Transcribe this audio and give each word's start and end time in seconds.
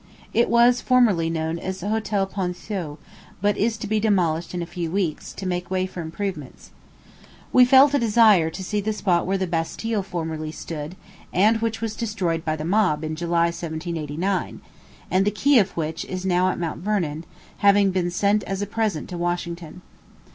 It 0.33 0.49
was 0.49 0.81
formerly 0.81 1.29
known 1.29 1.59
as 1.59 1.79
the 1.79 1.89
Hotel 1.89 2.25
Ponthieu, 2.25 2.97
but 3.39 3.55
is 3.55 3.77
to 3.77 3.85
be 3.85 3.99
demolished 3.99 4.55
in 4.55 4.63
a 4.63 4.65
few 4.65 4.89
weeks, 4.89 5.31
to 5.33 5.45
make 5.45 5.69
way 5.69 5.85
for 5.85 6.01
improvements. 6.01 6.71
We 7.53 7.65
felt 7.65 7.93
a 7.93 7.99
desire 7.99 8.49
to 8.49 8.63
see 8.63 8.81
the 8.81 8.93
spot 8.93 9.27
where 9.27 9.37
the 9.37 9.45
Bastile 9.45 10.01
formerly 10.01 10.51
stood, 10.51 10.95
and 11.31 11.57
which 11.57 11.81
was 11.81 11.95
destroyed 11.95 12.43
by 12.43 12.55
the 12.55 12.65
mob 12.65 13.03
in 13.03 13.15
July, 13.15 13.51
1789, 13.53 14.61
and 15.11 15.23
the 15.23 15.29
key 15.29 15.59
of 15.59 15.69
which 15.77 16.03
is 16.05 16.25
now 16.25 16.49
at 16.49 16.57
Mount 16.59 16.79
Vernon, 16.81 17.23
having 17.57 17.91
been 17.91 18.09
sent 18.09 18.41
as 18.45 18.63
a 18.63 18.65
present 18.65 19.07
to 19.09 19.19
Washington. 19.19 19.83